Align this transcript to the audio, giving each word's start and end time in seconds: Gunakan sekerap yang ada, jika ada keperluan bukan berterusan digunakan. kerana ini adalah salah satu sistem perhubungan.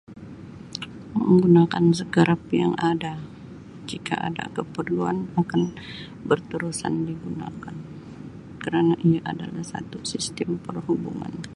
Gunakan 1.25 1.85
sekerap 1.99 2.41
yang 2.61 2.73
ada, 2.91 3.13
jika 3.89 4.15
ada 4.29 4.45
keperluan 4.57 5.17
bukan 5.37 5.63
berterusan 6.27 6.95
digunakan. 7.09 7.75
kerana 8.63 8.93
ini 9.05 9.17
adalah 9.31 9.61
salah 9.61 9.85
satu 9.85 9.97
sistem 10.11 10.49
perhubungan. 10.65 11.33